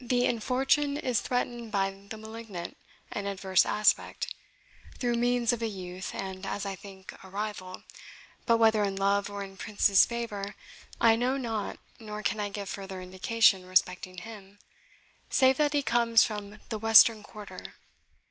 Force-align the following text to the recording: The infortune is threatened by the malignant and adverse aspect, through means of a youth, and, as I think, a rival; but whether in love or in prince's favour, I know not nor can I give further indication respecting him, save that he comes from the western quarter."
The 0.00 0.24
infortune 0.24 0.96
is 0.96 1.20
threatened 1.20 1.70
by 1.70 1.90
the 2.08 2.16
malignant 2.16 2.78
and 3.12 3.28
adverse 3.28 3.66
aspect, 3.66 4.34
through 4.96 5.16
means 5.16 5.52
of 5.52 5.60
a 5.60 5.66
youth, 5.68 6.14
and, 6.14 6.46
as 6.46 6.64
I 6.64 6.74
think, 6.74 7.14
a 7.22 7.28
rival; 7.28 7.82
but 8.46 8.56
whether 8.56 8.82
in 8.84 8.96
love 8.96 9.28
or 9.28 9.42
in 9.44 9.58
prince's 9.58 10.06
favour, 10.06 10.54
I 10.98 11.14
know 11.14 11.36
not 11.36 11.78
nor 12.00 12.22
can 12.22 12.40
I 12.40 12.48
give 12.48 12.70
further 12.70 13.02
indication 13.02 13.66
respecting 13.66 14.16
him, 14.16 14.58
save 15.28 15.58
that 15.58 15.74
he 15.74 15.82
comes 15.82 16.24
from 16.24 16.58
the 16.70 16.78
western 16.78 17.22
quarter." 17.22 17.74